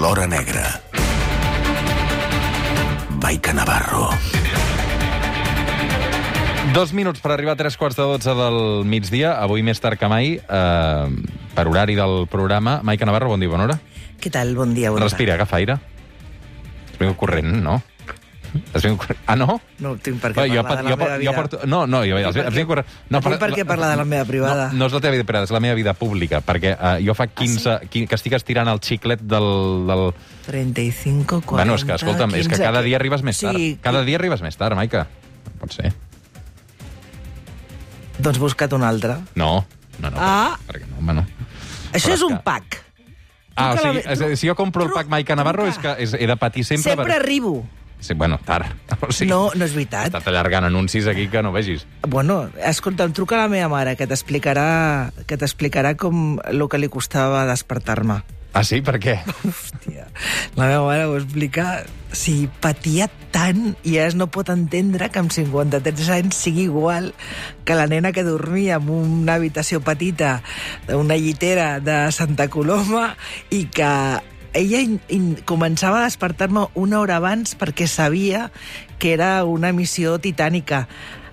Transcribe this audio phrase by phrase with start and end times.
[0.00, 0.64] L'Hora Negra.
[3.20, 4.08] Maica Navarro.
[6.72, 10.08] Dos minuts per arribar a tres quarts de dotze del migdia, avui més tard que
[10.08, 12.78] mai, eh, per horari del programa.
[12.80, 13.76] Maica Navarro, bon dia, bona hora.
[14.16, 14.54] Què tal?
[14.56, 14.88] Bon dia.
[14.88, 15.76] Bon Respira, agafa aire.
[16.96, 17.82] Vingut corrent, no?
[18.52, 19.18] Vingut corrent.
[19.26, 19.60] Ah, no?
[19.78, 21.30] No tinc per què Va, parlar de la jo, meva vida.
[21.30, 21.60] jo porto...
[21.70, 22.86] No, no, jo, has vingut corrent.
[23.08, 24.68] No tinc per què parlar de la meva privada.
[24.72, 27.14] No, no és la teva vida privada, és la meva vida pública, perquè uh, jo
[27.14, 27.70] fa 15...
[27.70, 29.48] Ah, qui- que estic estirant el xiclet del...
[29.90, 30.04] del...
[30.50, 33.56] 35, 40, bueno, és que, escolta'm, és que 15, cada dia arribes més tard.
[33.56, 35.06] Sí, Cada dia arribes més tard, Maica.
[35.46, 35.92] No pot ser.
[38.20, 39.16] Doncs busca't un altre.
[39.34, 39.64] No,
[40.00, 40.16] no, no.
[40.18, 40.56] Ah.
[40.68, 41.26] Perquè no, home, no.
[41.92, 42.80] Això Però és un que- pack.
[43.60, 46.24] Ah, o sigui, és, si jo compro el pack Maica Navarro és que és, he
[46.28, 46.94] de patir sempre...
[46.94, 47.58] Sempre arribo.
[48.00, 48.66] Sí, bueno, tard.
[49.00, 50.08] O sigui, No, no és veritat.
[50.10, 51.86] estat allargant anuncis aquí que no vegis.
[52.08, 56.88] Bueno, escolta'm, truca a la meva mare, que t'explicarà que t'explicarà com el que li
[56.88, 58.20] costava despertar-me.
[58.52, 58.80] Ah, sí?
[58.82, 59.20] Per què?
[59.46, 60.08] Hòstia,
[60.58, 61.84] la meva mare ho explica...
[62.10, 67.12] Si patia tant i ara no pot entendre que amb 53 anys sigui igual
[67.62, 70.40] que la nena que dormia en una habitació petita
[70.88, 73.12] d'una llitera de Santa Coloma
[73.54, 73.92] i que
[74.52, 78.50] ella in, in, començava a despertar-me una hora abans perquè sabia
[78.98, 80.86] que era una missió titànica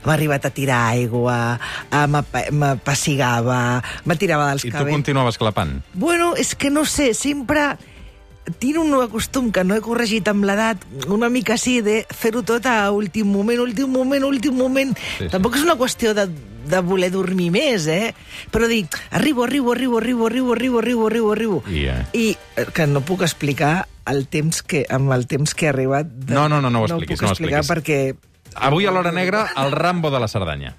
[0.05, 1.59] m'ha arribat a tirar aigua,
[1.91, 4.93] m'apa- m'apassigava, m'atirava dels I tu cabells.
[4.95, 5.81] continuaves clapant?
[5.93, 7.75] Bueno, és que no sé, sempre
[8.61, 10.79] tinc un nou costum que no he corregit amb l'edat,
[11.11, 14.93] una mica així, de fer-ho tot a últim moment, últim moment, últim moment.
[15.17, 15.29] Sí, sí.
[15.33, 16.29] Tampoc és una qüestió de,
[16.69, 18.13] de voler dormir més, eh?
[18.53, 21.63] Però dic, arribo, arribo, arribo, arribo, arribo, arribo, arribo, arribo, arribo.
[21.71, 21.99] I, eh?
[22.13, 26.07] I eh, que no puc explicar el temps que, amb el temps que he arribat.
[26.07, 26.33] De...
[26.33, 28.15] No, no, no, no ho no expliquis, puc no ho explicar expliquis.
[28.15, 30.75] perquè Avui a l'Hora Negra, el Rambo de la Cerdanya.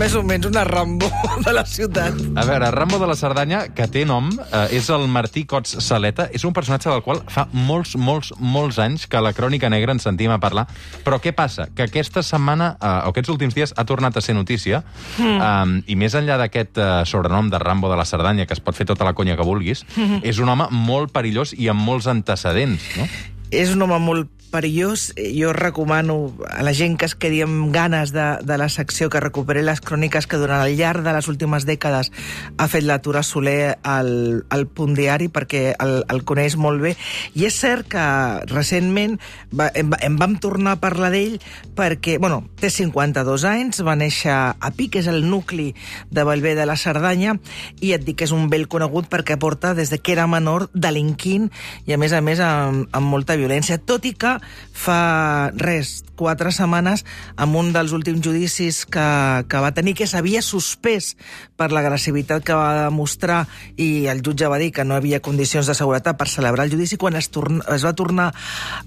[0.00, 1.08] més o menys una Rambo
[1.44, 2.14] de la ciutat.
[2.38, 6.28] A veure, Rambo de la Cerdanya, que té nom, eh, és el Martí Cots Saleta.
[6.32, 9.92] És un personatge del qual fa molts, molts, molts anys que a la Crònica Negra
[9.92, 10.66] ens sentim a parlar.
[11.04, 11.68] Però què passa?
[11.74, 14.84] Que aquesta setmana, eh, o aquests últims dies, ha tornat a ser notícia.
[15.18, 15.82] Mm.
[15.82, 18.76] Eh, I més enllà d'aquest eh, sobrenom de Rambo de la Cerdanya, que es pot
[18.76, 19.84] fer tota la conya que vulguis,
[20.22, 23.08] és un home molt perillós i amb molts antecedents, no?
[23.50, 25.14] és un home molt perillós.
[25.16, 29.22] Jo recomano a la gent que es quedi amb ganes de, de la secció que
[29.22, 32.10] recuperi les cròniques que durant el llarg de les últimes dècades
[32.58, 36.96] ha fet la Tura Soler al, al punt diari perquè el, el coneix molt bé.
[37.38, 38.04] I és cert que
[38.50, 39.16] recentment
[39.54, 41.38] va, em, em vam tornar a parlar d'ell
[41.78, 45.70] perquè, bueno, té 52 anys, va néixer a Pic, és el nucli
[46.10, 47.36] de Bellver de la Cerdanya,
[47.80, 50.68] i et dic que és un vell conegut perquè porta des de que era menor
[50.74, 51.48] delinquint
[51.86, 54.36] i a més a més amb, amb molta violència, tot i que
[54.72, 57.06] fa res, quatre setmanes,
[57.40, 59.06] amb un dels últims judicis que,
[59.48, 61.14] que va tenir, que s'havia suspès
[61.56, 63.46] per l'agressivitat que va demostrar
[63.80, 66.98] i el jutge va dir que no havia condicions de seguretat per celebrar el judici,
[67.00, 68.30] quan es, torna, es va tornar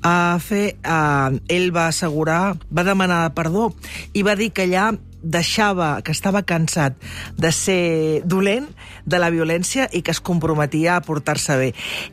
[0.06, 3.72] a fer, eh, ell va assegurar, va demanar perdó
[4.14, 4.92] i va dir que allà
[5.24, 6.98] deixava, que estava cansat
[7.40, 8.66] de ser dolent,
[9.08, 11.70] de la violència i que es comprometia a portar-se bé.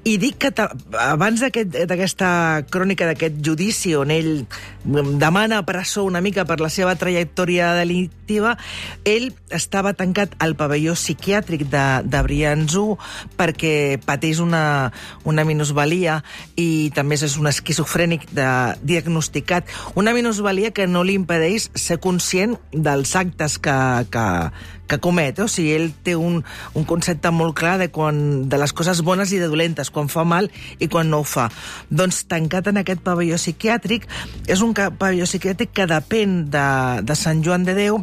[0.07, 0.53] I dic que
[0.95, 2.31] abans d'aquest- d'aquesta
[2.71, 4.47] crònica, d'aquest judici on ell
[5.19, 8.57] demana presó una mica per la seva trajectòria delictiva,
[9.05, 12.85] ell estava tancat al pavelló psiquiàtric de, de Brianzú
[13.39, 14.93] perquè pateix una,
[15.25, 16.21] una minusvalia
[16.61, 18.49] i també és un esquizofrènic de,
[18.83, 19.69] diagnosticat.
[19.99, 23.79] Una minusvalia que no li impedeix ser conscient dels actes que,
[24.13, 24.27] que,
[24.91, 25.39] que comet.
[25.39, 25.47] eh?
[25.47, 26.41] O sigui, ell té un,
[26.75, 30.27] un concepte molt clar de, quan, de les coses bones i de dolentes, quan fa
[30.27, 31.49] mal i quan no ho fa.
[31.91, 34.09] Doncs tancat en aquest pavelló psiquiàtric,
[34.51, 36.67] és un pavelló psiquiàtric que depèn de,
[37.07, 38.03] de Sant Joan de Déu.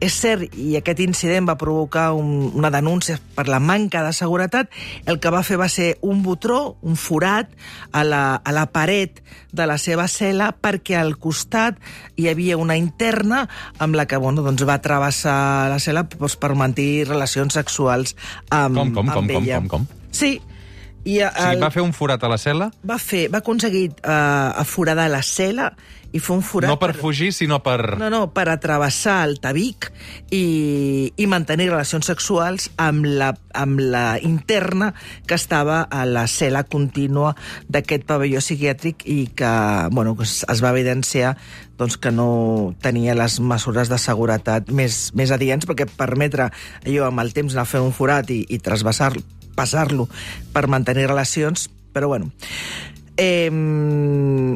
[0.00, 4.70] És cert, i aquest incident va provocar un, una denúncia per la manca de seguretat,
[5.06, 7.50] el que va fer va ser un botró, un forat,
[7.92, 9.22] a la, a la paret
[9.56, 11.78] de la seva cel·la perquè al costat
[12.20, 13.46] hi havia una interna
[13.80, 18.16] amb la que bueno, doncs va travessar la cel·la doncs, per mantenir relacions sexuals
[18.50, 19.62] amb, Com, com, com, amb com, ella.
[19.62, 20.10] com, com?
[20.10, 20.36] Sí.
[21.06, 23.86] I O sigui, el, va fer un forat a la cel·la, va, fer, va aconseguir
[24.02, 25.70] uh, aforadar la cel·la
[26.16, 26.70] i fer un forat...
[26.70, 27.96] no per fugir, sinó per...
[28.00, 29.90] No, no, per atravessar el tabic
[30.34, 34.92] i, i mantenir relacions sexuals amb la, amb la interna
[35.26, 37.34] que estava a la cel·la contínua
[37.68, 39.52] d'aquest pavelló psiquiàtric i que,
[39.92, 41.36] bueno, que es, va evidenciar
[41.76, 46.50] doncs, que no tenia les mesures de seguretat més, més adients, perquè permetre
[46.86, 49.12] allò amb el temps anar fer un forat i, i trasbassar
[49.56, 50.06] passar-lo
[50.54, 52.30] per mantenir relacions, però bueno...
[53.16, 53.48] Eh,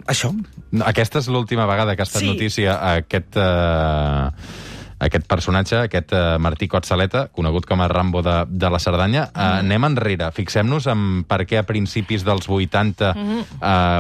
[0.06, 0.28] això.
[0.70, 2.28] No, Aquesta és l'última vegada que ha estat Sí.
[2.28, 3.32] notícia aquest...
[3.40, 4.68] Eh,
[5.00, 9.26] aquest personatge, aquest uh, Martí Cotsaleta, conegut com a Rambo de, de la Cerdanya.
[9.32, 10.30] Uh, anem enrere.
[10.36, 13.34] Fixem-nos en per què a principis dels 80 uh,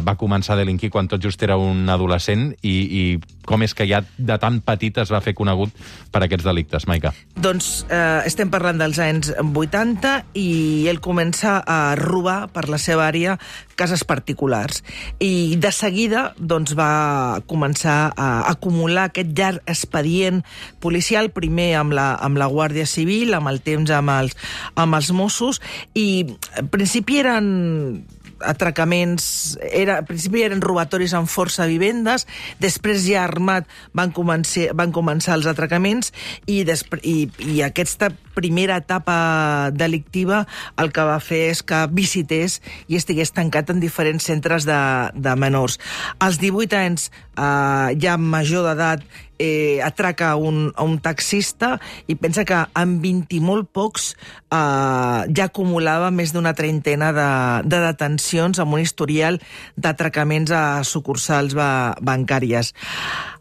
[0.04, 3.04] va començar a delinquir quan tot just era un adolescent i, i
[3.50, 5.74] com és que ja de tan petit es va fer conegut
[6.12, 7.12] per aquests delictes, Maica?
[7.34, 13.08] Doncs eh, estem parlant dels anys 80 i ell comença a robar per la seva
[13.08, 13.38] àrea
[13.80, 14.84] cases particulars.
[15.18, 20.42] I de seguida doncs, va començar a acumular aquest llarg expedient
[20.84, 24.36] policial, primer amb la, amb la Guàrdia Civil, amb el temps amb els,
[24.76, 25.62] amb els Mossos,
[25.96, 26.26] i
[26.60, 27.46] en principi eren
[28.40, 32.26] atracaments, era, al principi eren robatoris amb força vivendes,
[32.60, 36.12] després ja armat van començar, van començar els atracaments
[36.46, 40.44] i, després, i, i aquesta primera etapa delictiva
[40.80, 44.80] el que va fer és que visités i estigués tancat en diferents centres de,
[45.14, 45.80] de menors.
[46.18, 49.04] Als 18 anys, eh, ja major d'edat,
[49.40, 55.20] eh, atraca un, a un taxista i pensa que amb 20 i molt pocs eh,
[55.32, 57.30] ja acumulava més d'una trentena de,
[57.64, 59.40] de detencions amb un historial
[59.80, 62.74] d'atracaments a sucursals ba bancàries.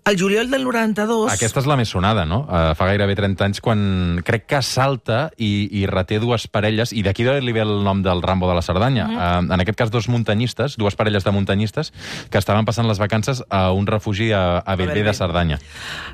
[0.06, 1.32] El juliol del 92...
[1.34, 2.42] Aquesta és la més sonada, no?
[2.48, 3.82] Uh, fa gairebé 30 anys quan
[4.26, 8.24] crec que salta i, i reté dues parelles, i d'aquí li ve el nom del
[8.26, 9.06] Rambo de la Cerdanya.
[9.06, 9.46] Uh -huh.
[9.46, 11.94] uh, en aquest cas, dos muntanyistes, dues parelles de muntanyistes,
[12.30, 15.60] que estaven passant les vacances a un refugi a, a Bellver de Cerdanya.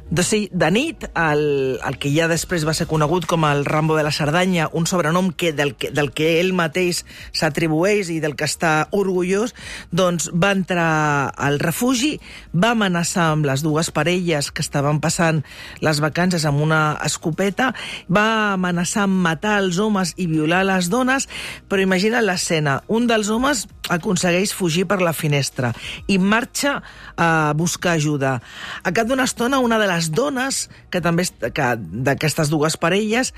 [0.09, 3.95] Doncs sí, de nit, el, el que ja després va ser conegut com el Rambo
[3.95, 8.35] de la Cerdanya, un sobrenom que del, que, del que ell mateix s'atribueix i del
[8.35, 9.55] que està orgullós,
[9.91, 12.19] doncs va entrar al refugi,
[12.53, 15.41] va amenaçar amb les dues dues parelles que estaven passant
[15.83, 17.73] les vacances amb una escopeta,
[18.07, 21.27] va amenaçar amb matar els homes i violar les dones,
[21.67, 22.79] però imagina l'escena.
[22.87, 25.73] Un dels homes aconsegueix fugir per la finestra
[26.07, 26.79] i marxa
[27.19, 28.39] a buscar ajuda.
[28.83, 33.33] A cap d'una estona, una de les dones, que també d'aquestes dues parelles,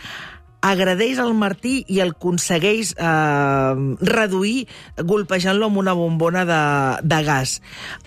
[0.68, 3.74] agradeix el Martí i el aconsegueix eh,
[4.12, 4.68] reduir
[4.98, 6.62] golpejant-lo amb una bombona de,
[7.04, 7.58] de gas.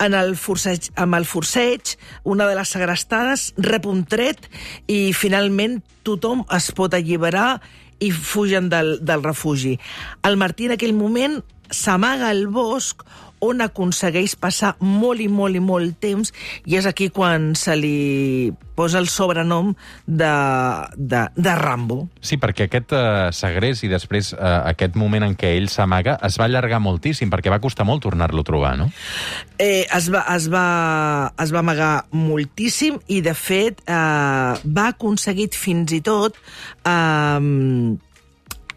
[0.01, 4.51] En el forceig, amb el forceig, una de les segrestades rep un tret
[4.89, 7.61] i finalment tothom es pot alliberar
[8.01, 9.79] i fugen del, del refugi.
[10.25, 11.41] El Martí en aquell moment
[11.71, 13.07] s'amaga al bosc
[13.41, 16.33] on aconsegueix passar molt i molt i molt temps
[16.69, 19.73] i és aquí quan se li posa el sobrenom
[20.07, 20.33] de,
[20.97, 21.99] de, de Rambo.
[22.25, 26.39] Sí, perquè aquest uh, segrest i després uh, aquest moment en què ell s'amaga es
[26.41, 28.91] va allargar moltíssim, perquè va costar molt tornar-lo a trobar, no?
[29.61, 30.67] Eh, es, va, es, va,
[31.41, 36.41] es va amagar moltíssim i, de fet, eh, va aconseguit fins i tot...
[36.85, 37.99] Eh,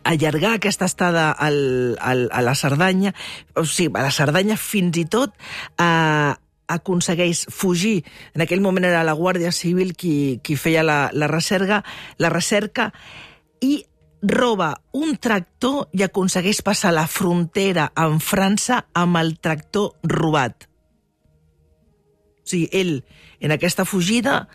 [0.03, 3.13] allargar aquesta estada al, al, a la Cerdanya,
[3.55, 5.35] o sigui, a la Cerdanya fins i tot
[5.79, 6.33] eh,
[6.67, 8.03] aconsegueix fugir.
[8.33, 11.83] En aquell moment era la Guàrdia Civil qui, qui feia la, la, recerca,
[12.17, 12.91] la recerca
[13.63, 13.83] i
[14.23, 20.69] roba un tractor i aconsegueix passar la frontera amb França amb el tractor robat.
[22.43, 22.95] O sigui, ell,
[23.43, 24.47] en aquesta fugida,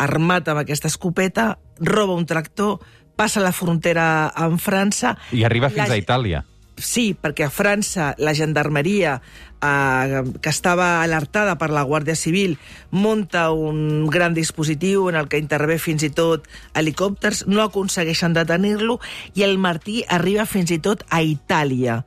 [0.00, 2.80] armat amb aquesta escopeta, roba un tractor,
[3.20, 5.16] passa la frontera amb França...
[5.36, 5.98] I arriba fins la...
[5.98, 6.40] a Itàlia.
[6.80, 9.18] Sí, perquè a França la gendarmeria,
[9.60, 12.56] eh, que estava alertada per la Guàrdia Civil,
[12.90, 18.96] monta un gran dispositiu en el que intervé fins i tot helicòpters, no aconsegueixen detenir-lo
[19.36, 22.00] i el Martí arriba fins i tot a Itàlia.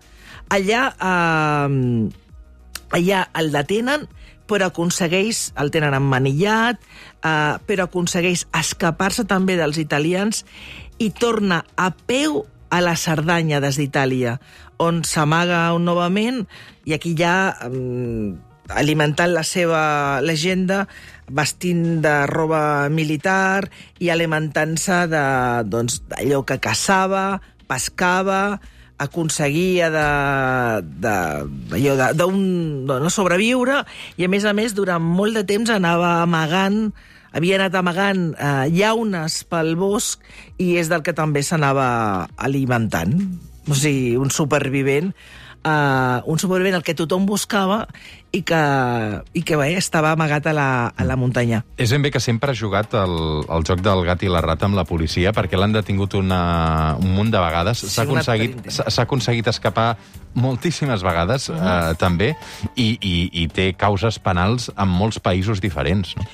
[0.49, 2.09] Allà, eh,
[2.97, 4.09] allà el detenen,
[4.49, 6.81] però aconsegueix, el tenen emmanillat,
[7.23, 10.43] eh, però aconsegueix escapar-se també dels italians
[10.99, 14.39] i torna a peu a la Cerdanya des d'Itàlia,
[14.81, 16.43] on s'amaga novament
[16.89, 18.33] i aquí ja um,
[18.73, 19.83] alimentant la seva
[20.25, 20.87] legenda
[21.29, 23.69] vestint de roba militar
[24.01, 26.01] i alimentant-se d'allò doncs,
[26.49, 28.59] que caçava, pescava,
[29.03, 30.07] aconseguia de,
[31.03, 31.15] de,
[31.73, 32.43] de, un,
[32.89, 33.83] de no sobreviure
[34.17, 36.87] i a més a més durant molt de temps anava amagant
[37.33, 40.21] havia anat amagant eh, llaunes pel bosc
[40.61, 43.15] i és del que també s'anava alimentant.
[43.63, 45.13] O sigui, un supervivent
[45.63, 47.83] uh, un supervivent el que tothom buscava
[48.33, 48.59] i que,
[49.37, 51.61] i que bé, estava amagat a la, a la muntanya.
[51.77, 53.13] És ben bé que sempre ha jugat el,
[53.45, 56.41] el joc del gat i la rata amb la policia perquè l'han detingut una,
[56.97, 57.85] un munt de vegades.
[57.85, 58.57] S'ha sí, aconseguit,
[59.05, 59.91] aconseguit escapar
[60.33, 61.91] moltíssimes vegades, uh -huh.
[61.91, 62.35] eh, també,
[62.75, 66.15] i, i, i té causes penals en molts països diferents.
[66.17, 66.25] No?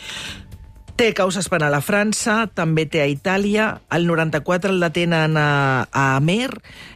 [0.99, 3.81] Té causes penal a França, també té a Itàlia.
[3.89, 6.49] El 94 el detenen a, a Amer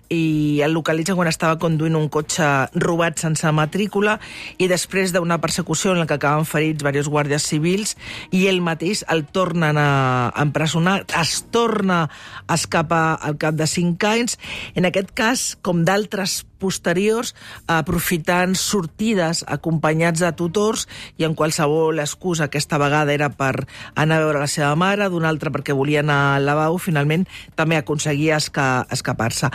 [0.10, 4.18] i el localitzen quan estava conduint un cotxe robat sense matrícula
[4.58, 7.96] i després d'una persecució en la que acaben ferits diversos guàrdies civils
[8.32, 12.08] i ell mateix el tornen a empresonar, es torna
[12.48, 14.38] a escapar al cap de cinc anys.
[14.76, 17.34] En aquest cas, com d'altres posteriors,
[17.68, 20.88] aprofitant sortides acompanyats de tutors
[21.20, 23.66] i en qualsevol excusa, aquesta vegada era per
[24.00, 27.28] anar a veure la seva mare, d'una altra perquè volia anar al lavabo, finalment
[27.60, 29.52] també aconseguia esca escapar-se.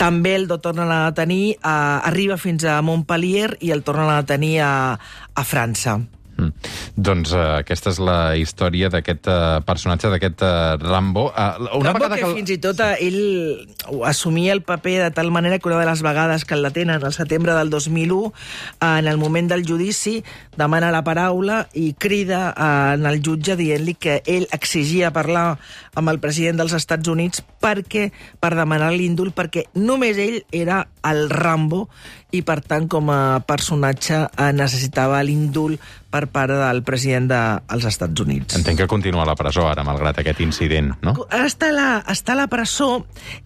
[0.00, 1.74] També el tornen a tenir, eh,
[2.10, 4.72] arriba fins a Montpellier i el tornen a tenir a,
[5.34, 6.00] a França.
[6.40, 6.52] Mm.
[6.96, 11.26] Doncs uh, aquesta és la història d'aquest uh, personatge, d'aquest uh, Rambo.
[11.30, 15.30] Uh, una Rambo que, que fins i tot uh, ell assumia el paper de tal
[15.34, 18.32] manera que una de les vegades que el detenen al setembre del 2001, uh,
[18.88, 20.20] en el moment del judici,
[20.56, 25.58] demana la paraula i crida uh, en el jutge dient-li que ell exigia parlar
[25.94, 31.28] amb el president dels Estats Units perquè per demanar l'índol, perquè només ell era el
[31.30, 31.86] Rambo
[32.30, 34.22] i, per tant, com a personatge
[34.54, 35.74] necessitava l'índol
[36.10, 38.56] per part del president dels Estats Units.
[38.58, 41.14] Entenc que continua a la presó ara, malgrat aquest incident, no?
[41.30, 42.88] Està a la, està a la presó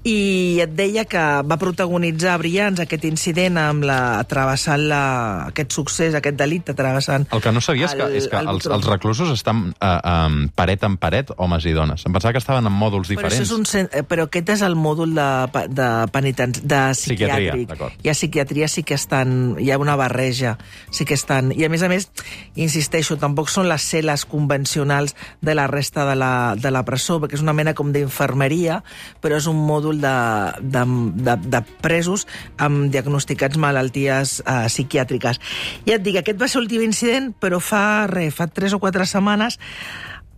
[0.09, 3.99] i et deia que va protagonitzar brillants aquest incident amb la,
[4.29, 5.03] travessant la,
[5.51, 7.29] aquest succés, aquest delicte, travessant...
[7.37, 10.41] El que no sabia és que, és que el els, els reclusos estan uh, um,
[10.57, 12.05] paret en paret, homes i dones.
[12.09, 13.37] Em pensava que estaven en mòduls diferents.
[13.39, 15.29] Però, és un, eh, però aquest és el mòdul de,
[15.71, 17.71] de penitents, de psiquiàtric.
[17.71, 19.55] Psiquiatria, I a psiquiatria sí que estan...
[19.63, 20.57] Hi ha una barreja,
[20.91, 21.53] sí que estan...
[21.55, 22.09] I a més a més,
[22.61, 25.15] insisteixo, tampoc són les cel·les convencionals
[25.45, 28.81] de la resta de la, de la presó, perquè és una mena com d'infermeria,
[29.23, 30.17] però és un mòdul de,
[30.61, 30.85] de,
[31.29, 32.27] de, de presos
[32.59, 35.41] amb diagnosticats malalties eh, psiquiàtriques.
[35.87, 39.07] Ja et dic, aquest va ser l'últim incident, però fa, re, fa tres o quatre
[39.07, 39.61] setmanes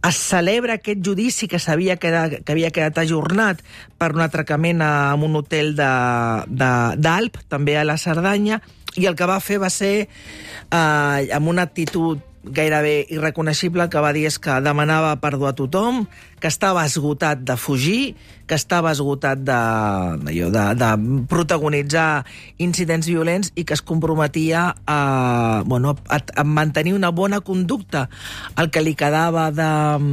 [0.08, 3.62] es celebra aquest judici que s'havia quedat, que havia quedat ajornat
[3.98, 8.60] per un atracament a, un hotel d'Alp, també a la Cerdanya,
[8.96, 14.12] i el que va fer va ser, eh, amb una actitud gairebé irreconeixible, que va
[14.14, 16.04] dir és que demanava perdó a tothom,
[16.40, 18.16] que estava esgotat de fugir,
[18.46, 19.58] que estava esgotat de,
[20.30, 20.90] de, de,
[21.26, 22.24] protagonitzar
[22.62, 28.06] incidents violents i que es comprometia a, bueno, a, a mantenir una bona conducta.
[28.56, 29.70] El que li quedava de,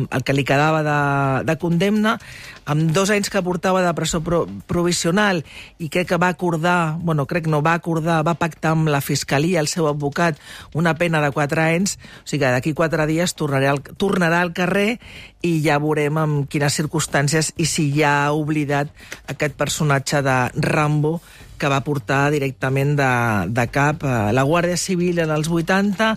[0.09, 0.97] el que li quedava de,
[1.45, 2.17] de condemna
[2.65, 5.43] amb dos anys que portava de presó pro, provisional
[5.83, 9.59] i crec que va acordar, bueno, crec no, va acordar, va pactar amb la Fiscalia,
[9.59, 10.39] el seu advocat,
[10.73, 14.53] una pena de quatre anys, o sigui que d'aquí quatre dies tornarà al, tornarà al
[14.55, 14.97] carrer
[15.43, 18.91] i ja veurem amb quines circumstàncies i si ja ha oblidat
[19.31, 21.19] aquest personatge de Rambo
[21.63, 23.11] que va portar directament de,
[23.47, 24.03] de cap.
[24.03, 26.09] A la Guàrdia Civil en els 80,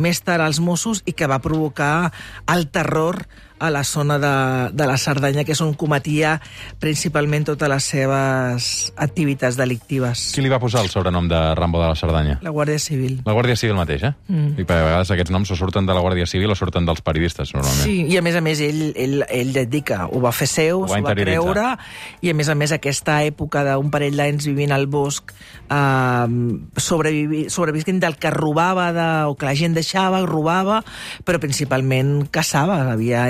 [0.00, 2.12] més tard als Mossos, i que va provocar
[2.54, 3.20] el terror
[3.64, 4.34] a la zona de,
[4.76, 6.36] de la Cerdanya, que és on cometia
[6.82, 10.30] principalment totes les seves activitats delictives.
[10.34, 12.38] Qui li va posar el sobrenom de Rambo de la Cerdanya?
[12.44, 13.20] La Guàrdia Civil.
[13.26, 14.12] La Guàrdia Civil mateix, eh?
[14.28, 14.54] Mm.
[14.60, 17.02] I per a vegades aquests noms o surten de la Guàrdia Civil o surten dels
[17.04, 17.84] periodistes, normalment.
[17.84, 19.52] Sí, i a més a més ell, ell, ell
[19.84, 21.66] que ho va fer seu, ho va, va creure,
[22.24, 25.34] i a més a més aquesta època d'un parell d'anys vivint al bosc,
[25.68, 26.26] eh,
[26.76, 30.82] sobrevisquint del que robava de, o que la gent deixava, robava,
[31.24, 33.26] però principalment caçava, havia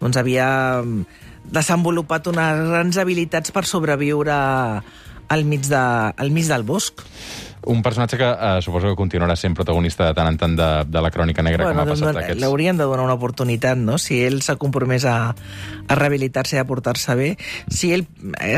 [0.00, 0.48] doncs havia
[0.82, 1.04] mm,
[1.52, 4.36] desenvolupat unes grans habilitats per sobreviure
[5.32, 5.82] al mig, de,
[6.16, 7.02] al mig del bosc.
[7.64, 11.02] Un personatge que eh, suposo que continuarà sent protagonista de tant en tant de, de
[11.04, 12.40] la crònica negra bueno, com ha passat aquests...
[12.42, 13.98] L'haurien de donar una oportunitat, no?
[14.02, 17.28] Si ell s'ha compromès a, a rehabilitar-se i a portar-se bé.
[17.70, 18.02] Si ell...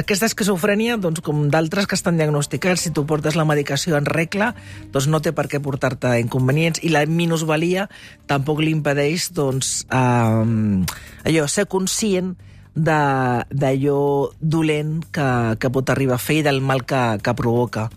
[0.00, 4.54] Aquesta esquizofrènia, doncs, com d'altres que estan diagnosticats, si tu portes la medicació en regla,
[4.94, 6.80] doncs no té per què portar-te inconvenients.
[6.80, 7.90] I la minusvalia
[8.30, 12.32] tampoc li impedeix, doncs, eh, allò, ser conscient
[12.74, 14.00] d'allò
[14.40, 15.28] dolent que,
[15.60, 17.90] que pot arribar a fer i del mal que, que provoca.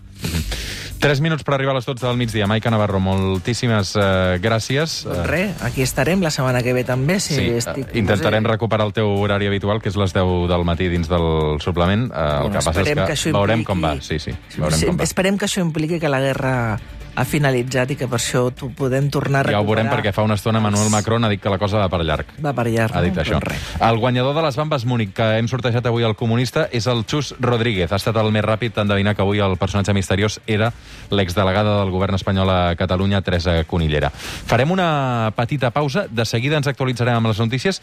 [0.98, 2.48] Tres minuts per arribar a les 12 del migdia.
[2.50, 5.04] Maica Navarro, moltíssimes uh, gràcies.
[5.06, 7.20] Doncs res, aquí estarem la setmana que ve també.
[7.22, 8.56] Si sí, estic, intentarem no sé...
[8.56, 12.08] recuperar el teu horari habitual, que és les 10 del matí dins del suplement.
[12.10, 13.70] Uh, el que passa és que, que veurem impliqui...
[13.70, 13.94] com va.
[14.02, 15.06] Sí, sí, veurem sí, com va.
[15.06, 16.54] Esperem que això impliqui que la guerra
[17.18, 19.58] ha finalitzat i que per això tu podem tornar a recuperar...
[19.58, 21.88] Ja ho veurem perquè fa una estona Manuel Macron ha dit que la cosa va
[21.90, 22.30] per llarg.
[22.44, 22.94] Va per llarg.
[22.94, 23.24] Ha dit no?
[23.24, 23.40] això.
[23.88, 27.34] El guanyador de les bambes Múnich que hem sortejat avui al comunista és el Xus
[27.42, 27.90] Rodríguez.
[27.90, 30.70] Ha estat el més ràpid d'endevinar que avui el personatge misteriós era
[31.10, 34.12] l'exdelegada del govern espanyol a Catalunya, Teresa Conillera.
[34.14, 36.06] Farem una petita pausa.
[36.08, 37.76] De seguida ens actualitzarem amb les notícies